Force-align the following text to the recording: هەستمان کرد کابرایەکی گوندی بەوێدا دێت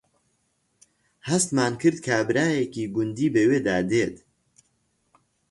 هەستمان 1.29 1.73
کرد 1.81 1.97
کابرایەکی 2.07 2.91
گوندی 2.95 3.33
بەوێدا 3.35 3.77
دێت 3.91 4.15